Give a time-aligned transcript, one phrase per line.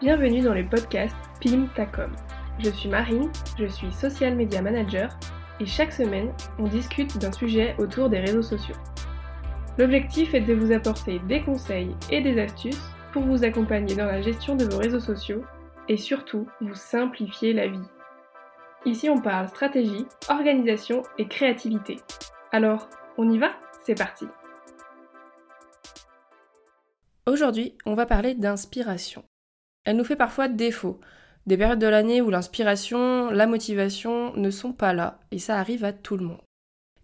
[0.00, 2.12] Bienvenue dans le podcast PIM Tacom.
[2.58, 5.18] Je suis Marine, je suis social media manager
[5.58, 8.76] et chaque semaine, on discute d'un sujet autour des réseaux sociaux.
[9.78, 14.22] L'objectif est de vous apporter des conseils et des astuces pour vous accompagner dans la
[14.22, 15.44] gestion de vos réseaux sociaux
[15.88, 17.88] et surtout vous simplifier la vie.
[18.84, 21.96] Ici on parle stratégie, organisation et créativité.
[22.56, 22.88] Alors,
[23.18, 23.50] on y va?
[23.84, 24.24] C'est parti
[27.26, 29.24] Aujourd'hui, on va parler d'inspiration.
[29.84, 30.98] Elle nous fait parfois défaut.
[31.44, 35.84] Des périodes de l'année où l'inspiration, la motivation ne sont pas là, et ça arrive
[35.84, 36.40] à tout le monde.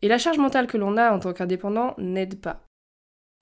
[0.00, 2.64] Et la charge mentale que l'on a en tant qu'indépendant n'aide pas.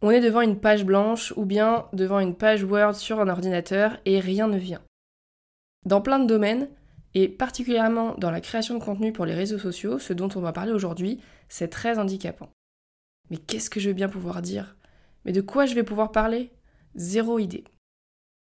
[0.02, 3.98] On est devant une page blanche ou bien devant une page Word sur un ordinateur
[4.04, 4.82] et rien ne vient.
[5.86, 6.70] Dans plein de domaines,
[7.14, 10.52] et particulièrement dans la création de contenu pour les réseaux sociaux, ce dont on va
[10.52, 12.48] parler aujourd'hui, c'est très handicapant.
[13.28, 14.76] Mais qu'est-ce que je vais bien pouvoir dire?
[15.24, 16.50] Mais de quoi je vais pouvoir parler?
[16.94, 17.64] Zéro idée.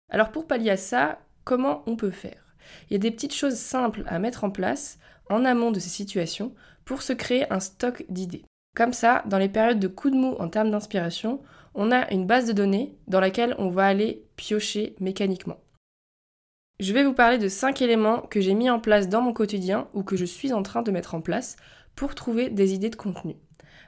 [0.09, 2.55] Alors pour pallier à ça, comment on peut faire?
[2.89, 5.89] Il y a des petites choses simples à mettre en place en amont de ces
[5.89, 6.53] situations
[6.85, 8.45] pour se créer un stock d'idées.
[8.75, 11.41] Comme ça, dans les périodes de coups de mou en termes d'inspiration,
[11.75, 15.59] on a une base de données dans laquelle on va aller piocher mécaniquement.
[16.80, 19.89] Je vais vous parler de 5 éléments que j'ai mis en place dans mon quotidien
[19.94, 21.58] ou que je suis en train de mettre en place
[21.94, 23.35] pour trouver des idées de contenu.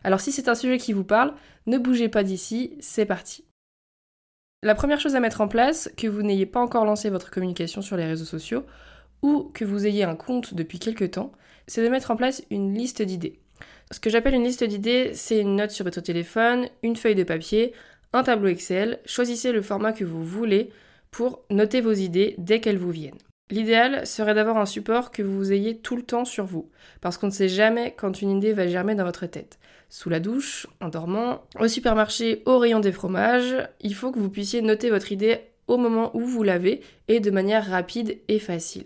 [0.04, 1.34] Alors si c'est un sujet qui vous parle,
[1.68, 3.46] ne bougez pas d'ici, c'est parti.
[4.62, 7.82] La première chose à mettre en place, que vous n'ayez pas encore lancé votre communication
[7.82, 8.66] sur les réseaux sociaux
[9.22, 11.32] ou que vous ayez un compte depuis quelques temps,
[11.68, 13.40] c'est de mettre en place une liste d'idées.
[13.92, 17.24] Ce que j'appelle une liste d'idées, c'est une note sur votre téléphone, une feuille de
[17.24, 17.74] papier,
[18.12, 19.00] un tableau Excel.
[19.06, 20.72] Choisissez le format que vous voulez
[21.12, 23.18] pour noter vos idées dès qu'elles vous viennent.
[23.52, 26.70] L'idéal serait d'avoir un support que vous ayez tout le temps sur vous,
[27.02, 29.60] parce qu'on ne sait jamais quand une idée va germer dans votre tête.
[29.90, 34.30] Sous la douche, en dormant, au supermarché, au rayon des fromages, il faut que vous
[34.30, 38.86] puissiez noter votre idée au moment où vous l'avez et de manière rapide et facile.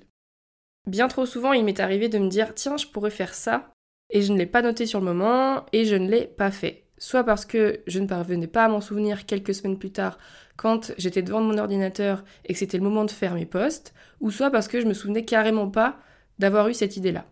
[0.88, 3.72] Bien trop souvent, il m'est arrivé de me dire tiens, je pourrais faire ça,
[4.09, 6.85] et je ne l'ai pas noté sur le moment, et je ne l'ai pas fait
[6.97, 10.17] soit parce que je ne parvenais pas à m'en souvenir quelques semaines plus tard
[10.57, 14.31] quand j'étais devant mon ordinateur et que c'était le moment de faire mes posts, ou
[14.31, 15.99] soit parce que je me souvenais carrément pas
[16.39, 17.25] d'avoir eu cette idée-là.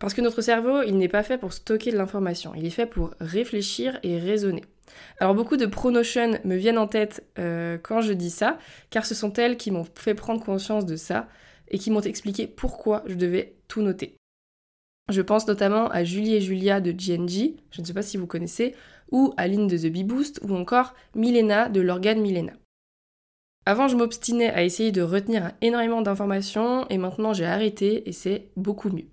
[0.00, 2.86] Parce que notre cerveau, il n'est pas fait pour stocker de l'information, il est fait
[2.86, 4.64] pour réfléchir et raisonner.
[5.18, 8.58] Alors beaucoup de pronotions me viennent en tête euh, quand je dis ça,
[8.90, 11.28] car ce sont elles qui m'ont fait prendre conscience de ça
[11.68, 14.16] et qui m'ont expliqué pourquoi je devais tout noter.
[15.10, 18.26] Je pense notamment à Julie et Julia de GNG, je ne sais pas si vous
[18.26, 18.74] connaissez,
[19.10, 22.52] ou Aline de The Bee Boost, ou encore Milena de l'organe Milena.
[23.66, 28.48] Avant, je m'obstinais à essayer de retenir énormément d'informations, et maintenant j'ai arrêté, et c'est
[28.56, 29.06] beaucoup mieux.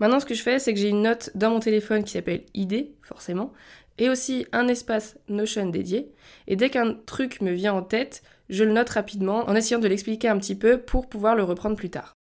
[0.00, 2.44] Maintenant, ce que je fais, c'est que j'ai une note dans mon téléphone qui s'appelle
[2.54, 3.52] ID, forcément,
[3.98, 6.12] et aussi un espace Notion dédié,
[6.46, 9.88] et dès qu'un truc me vient en tête, je le note rapidement en essayant de
[9.88, 12.17] l'expliquer un petit peu pour pouvoir le reprendre plus tard.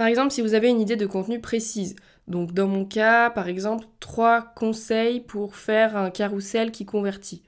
[0.00, 1.94] Par exemple, si vous avez une idée de contenu précise,
[2.26, 7.42] donc dans mon cas, par exemple, trois conseils pour faire un carrousel qui convertit,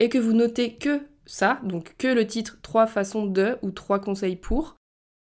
[0.00, 3.98] et que vous notez que ça, donc que le titre trois façons de ou trois
[3.98, 4.76] conseils pour,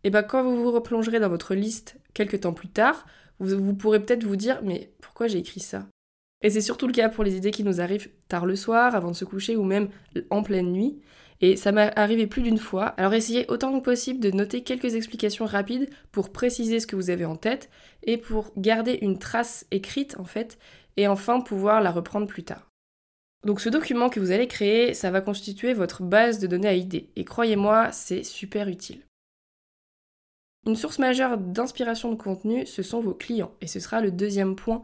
[0.03, 3.06] et bien quand vous vous replongerez dans votre liste quelques temps plus tard,
[3.39, 5.88] vous pourrez peut-être vous dire mais pourquoi j'ai écrit ça?
[6.41, 9.12] Et c'est surtout le cas pour les idées qui nous arrivent tard le soir, avant
[9.12, 9.88] de se coucher ou même
[10.29, 11.00] en pleine nuit.
[11.41, 12.85] Et ça m'est arrivé plus d'une fois.
[12.97, 17.09] Alors essayez autant que possible de noter quelques explications rapides pour préciser ce que vous
[17.09, 17.69] avez en tête
[18.03, 20.59] et pour garder une trace écrite en fait
[20.97, 22.68] et enfin pouvoir la reprendre plus tard.
[23.44, 26.75] Donc ce document que vous allez créer, ça va constituer votre base de données à
[26.75, 29.01] idées et croyez-moi, c'est super utile.
[30.68, 34.56] Une source majeure d'inspiration de contenu, ce sont vos clients et ce sera le deuxième
[34.56, 34.84] point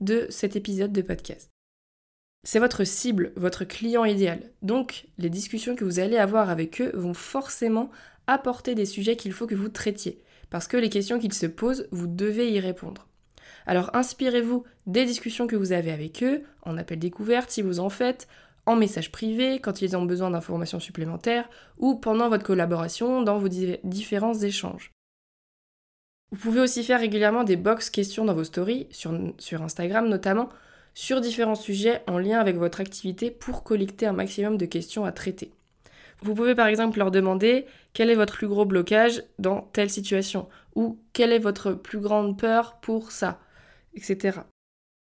[0.00, 1.50] de cet épisode de podcast.
[2.44, 4.40] C'est votre cible, votre client idéal.
[4.62, 7.90] Donc, les discussions que vous allez avoir avec eux vont forcément
[8.26, 10.22] apporter des sujets qu'il faut que vous traitiez.
[10.50, 13.06] Parce que les questions qu'ils se posent, vous devez y répondre.
[13.66, 17.90] Alors, inspirez-vous des discussions que vous avez avec eux, en appel découverte si vous en
[17.90, 18.28] faites,
[18.64, 21.48] en message privé quand ils ont besoin d'informations supplémentaires,
[21.78, 24.92] ou pendant votre collaboration dans vos différents échanges.
[26.30, 30.50] Vous pouvez aussi faire régulièrement des box questions dans vos stories, sur, sur Instagram notamment,
[30.98, 35.12] sur différents sujets en lien avec votre activité pour collecter un maximum de questions à
[35.12, 35.52] traiter.
[36.22, 40.48] Vous pouvez par exemple leur demander quel est votre plus gros blocage dans telle situation
[40.74, 43.40] ou quelle est votre plus grande peur pour ça,
[43.94, 44.40] etc.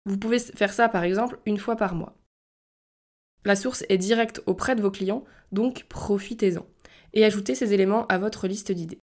[0.05, 2.15] Vous pouvez faire ça par exemple une fois par mois.
[3.47, 6.67] La source est directe auprès de vos clients, donc profitez-en
[7.15, 9.01] et ajoutez ces éléments à votre liste d'idées.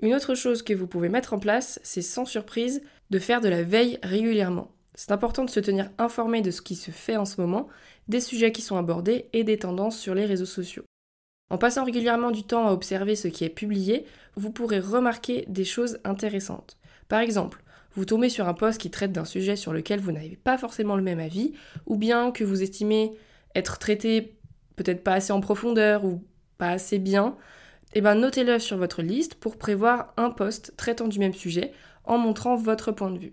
[0.00, 2.80] Une autre chose que vous pouvez mettre en place, c'est sans surprise
[3.10, 4.75] de faire de la veille régulièrement.
[4.96, 7.68] C'est important de se tenir informé de ce qui se fait en ce moment,
[8.08, 10.84] des sujets qui sont abordés et des tendances sur les réseaux sociaux.
[11.50, 14.06] En passant régulièrement du temps à observer ce qui est publié,
[14.36, 16.78] vous pourrez remarquer des choses intéressantes.
[17.08, 17.62] Par exemple,
[17.94, 20.96] vous tombez sur un post qui traite d'un sujet sur lequel vous n'avez pas forcément
[20.96, 21.52] le même avis,
[21.86, 23.12] ou bien que vous estimez
[23.54, 24.34] être traité
[24.76, 26.22] peut-être pas assez en profondeur ou
[26.58, 27.36] pas assez bien,
[27.94, 31.72] eh ben notez-le sur votre liste pour prévoir un post traitant du même sujet
[32.04, 33.32] en montrant votre point de vue.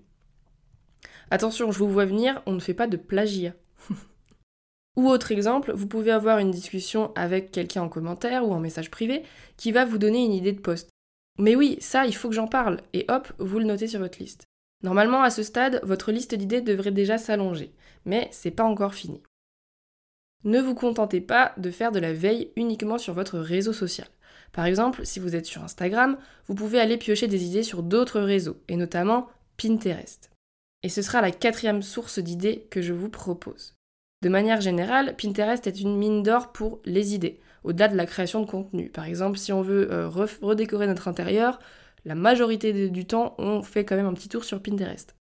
[1.34, 3.56] Attention, je vous vois venir, on ne fait pas de plagiat.
[4.96, 8.92] ou autre exemple, vous pouvez avoir une discussion avec quelqu'un en commentaire ou en message
[8.92, 9.24] privé
[9.58, 10.92] qui va vous donner une idée de post.
[11.40, 14.20] Mais oui, ça, il faut que j'en parle, et hop, vous le notez sur votre
[14.20, 14.46] liste.
[14.84, 17.74] Normalement, à ce stade, votre liste d'idées devrait déjà s'allonger,
[18.06, 19.24] mais c'est pas encore fini.
[20.44, 24.08] Ne vous contentez pas de faire de la veille uniquement sur votre réseau social.
[24.52, 26.16] Par exemple, si vous êtes sur Instagram,
[26.46, 30.33] vous pouvez aller piocher des idées sur d'autres réseaux, et notamment Pinterest.
[30.84, 33.76] Et ce sera la quatrième source d'idées que je vous propose.
[34.22, 38.42] De manière générale, Pinterest est une mine d'or pour les idées, au-delà de la création
[38.42, 38.90] de contenu.
[38.90, 41.60] Par exemple, si on veut euh, redécorer notre intérieur,
[42.06, 45.16] la majorité du temps, on fait quand même un petit tour sur Pinterest.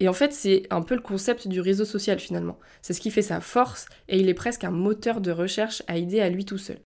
[0.00, 2.58] Et en fait, c'est un peu le concept du réseau social finalement.
[2.82, 5.96] C'est ce qui fait sa force et il est presque un moteur de recherche à
[5.96, 6.80] idées à lui tout seul.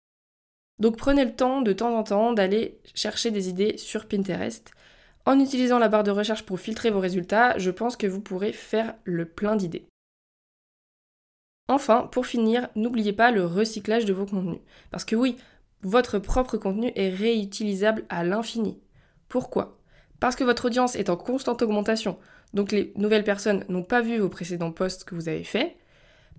[0.79, 4.71] Donc prenez le temps de temps en temps d'aller chercher des idées sur Pinterest.
[5.27, 8.53] En utilisant la barre de recherche pour filtrer vos résultats, je pense que vous pourrez
[8.53, 9.87] faire le plein d'idées.
[11.69, 14.61] Enfin, pour finir, n'oubliez pas le recyclage de vos contenus.
[14.93, 15.37] Parce que oui,
[15.83, 18.79] votre propre contenu est réutilisable à l'infini.
[19.29, 19.81] Pourquoi?
[20.21, 22.19] Parce que votre audience est en constante augmentation,
[22.55, 25.77] donc les nouvelles personnes n'ont pas vu vos précédents posts que vous avez faits,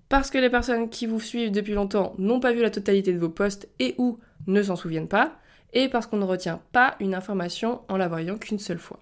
[0.08, 3.18] parce que les personnes qui vous suivent depuis longtemps n'ont pas vu la totalité de
[3.18, 5.38] vos posts et ou ne s'en souviennent pas,
[5.72, 9.00] et parce qu'on ne retient pas une information en la voyant qu'une seule fois.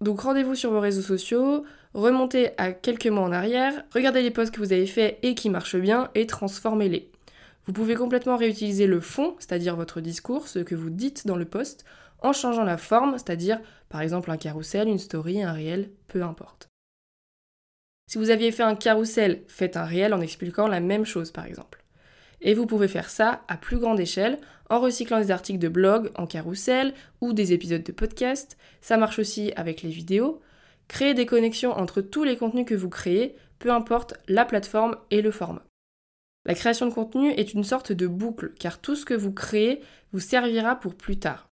[0.00, 4.54] Donc rendez-vous sur vos réseaux sociaux, remontez à quelques mois en arrière, regardez les posts
[4.54, 7.10] que vous avez faits et qui marchent bien et transformez-les.
[7.66, 11.44] Vous pouvez complètement réutiliser le fond, c'est-à-dire votre discours, ce que vous dites dans le
[11.44, 11.84] post,
[12.22, 13.60] en changeant la forme, c'est-à-dire
[13.90, 16.68] par exemple un carrousel, une story, un réel, peu importe.
[18.06, 21.44] Si vous aviez fait un carrousel, faites un réel en expliquant la même chose par
[21.44, 21.84] exemple.
[22.40, 24.38] Et vous pouvez faire ça à plus grande échelle
[24.70, 28.56] en recyclant des articles de blog en carrousel ou des épisodes de podcast.
[28.80, 30.40] Ça marche aussi avec les vidéos.
[30.88, 35.22] Créer des connexions entre tous les contenus que vous créez, peu importe la plateforme et
[35.22, 35.64] le format.
[36.46, 39.82] La création de contenu est une sorte de boucle, car tout ce que vous créez
[40.12, 41.48] vous servira pour plus tard.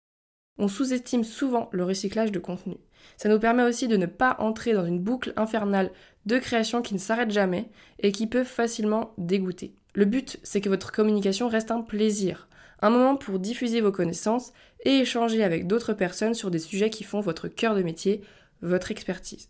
[0.59, 2.77] On sous-estime souvent le recyclage de contenu.
[3.17, 5.91] Ça nous permet aussi de ne pas entrer dans une boucle infernale
[6.25, 7.69] de création qui ne s'arrête jamais
[7.99, 9.73] et qui peut facilement dégoûter.
[9.93, 12.47] Le but, c'est que votre communication reste un plaisir,
[12.81, 14.51] un moment pour diffuser vos connaissances
[14.83, 18.21] et échanger avec d'autres personnes sur des sujets qui font votre cœur de métier,
[18.61, 19.49] votre expertise.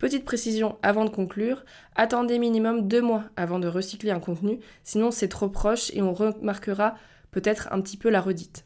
[0.00, 1.64] Petite précision avant de conclure,
[1.94, 6.14] attendez minimum deux mois avant de recycler un contenu, sinon c'est trop proche et on
[6.14, 6.96] remarquera
[7.30, 8.64] peut-être un petit peu la redite.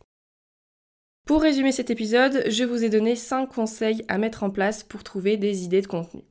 [1.26, 5.02] Pour résumer cet épisode, je vous ai donné 5 conseils à mettre en place pour
[5.02, 6.22] trouver des idées de contenu.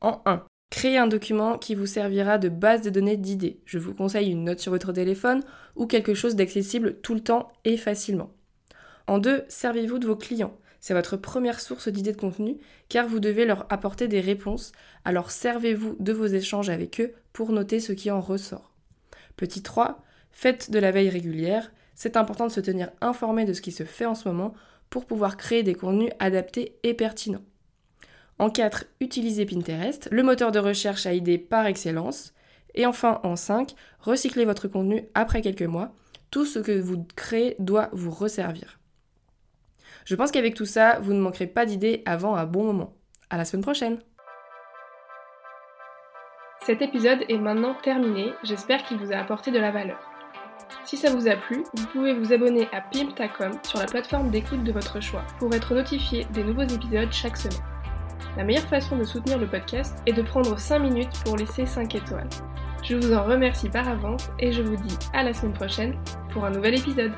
[0.00, 3.60] En 1, créez un document qui vous servira de base de données d'idées.
[3.66, 5.42] Je vous conseille une note sur votre téléphone
[5.76, 8.30] ou quelque chose d'accessible tout le temps et facilement.
[9.06, 10.56] En 2, servez-vous de vos clients.
[10.80, 12.56] C'est votre première source d'idées de contenu
[12.88, 14.72] car vous devez leur apporter des réponses,
[15.04, 18.72] alors servez-vous de vos échanges avec eux pour noter ce qui en ressort.
[19.36, 23.60] Petit 3, faites de la veille régulière, c'est important de se tenir informé de ce
[23.60, 24.54] qui se fait en ce moment
[24.88, 27.44] pour pouvoir créer des contenus adaptés et pertinents.
[28.42, 32.34] En 4, utilisez Pinterest, le moteur de recherche à idées par excellence.
[32.74, 35.92] Et enfin, en 5, recyclez votre contenu après quelques mois.
[36.32, 38.80] Tout ce que vous créez doit vous resservir.
[40.04, 42.94] Je pense qu'avec tout ça, vous ne manquerez pas d'idées avant un bon moment.
[43.30, 44.00] À la semaine prochaine!
[46.66, 50.00] Cet épisode est maintenant terminé, j'espère qu'il vous a apporté de la valeur.
[50.84, 54.64] Si ça vous a plu, vous pouvez vous abonner à Pimptacom sur la plateforme d'écoute
[54.64, 57.71] de votre choix pour être notifié des nouveaux épisodes chaque semaine.
[58.36, 61.94] La meilleure façon de soutenir le podcast est de prendre 5 minutes pour laisser 5
[61.94, 62.28] étoiles.
[62.82, 65.94] Je vous en remercie par avance et je vous dis à la semaine prochaine
[66.30, 67.12] pour un nouvel épisode.